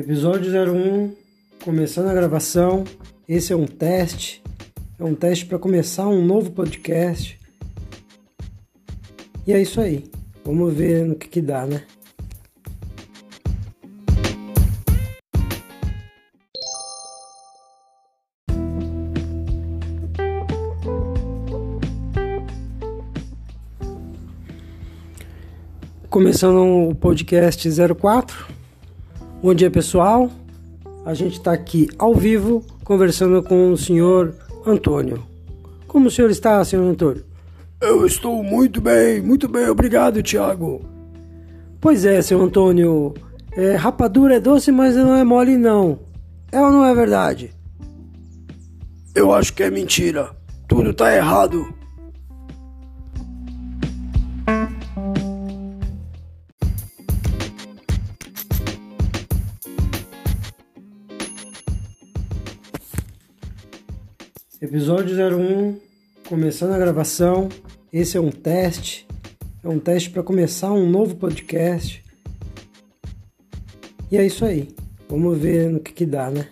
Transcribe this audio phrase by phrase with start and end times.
[0.00, 1.14] Episódio 01,
[1.62, 2.84] começando a gravação.
[3.28, 4.42] Esse é um teste,
[4.98, 7.38] é um teste para começar um novo podcast.
[9.46, 10.06] E é isso aí.
[10.42, 11.82] Vamos ver no que, que dá, né?
[26.08, 28.59] Começando o podcast 04.
[29.42, 30.30] Bom dia, pessoal.
[31.02, 34.34] A gente está aqui ao vivo conversando com o senhor
[34.66, 35.22] Antônio.
[35.86, 37.24] Como o senhor está, senhor Antônio?
[37.80, 40.82] Eu estou muito bem, muito bem, obrigado, Tiago.
[41.80, 43.14] Pois é, senhor Antônio.
[43.52, 46.00] É, rapadura é doce, mas não é mole, não.
[46.52, 47.50] É ou não é verdade?
[49.14, 50.32] Eu acho que é mentira.
[50.68, 51.72] Tudo tá errado.
[64.62, 65.80] Episódio 01,
[66.28, 67.48] começando a gravação.
[67.90, 69.06] Esse é um teste,
[69.64, 72.04] é um teste para começar um novo podcast.
[74.12, 74.68] E é isso aí.
[75.08, 76.46] Vamos ver no que, que dá, né?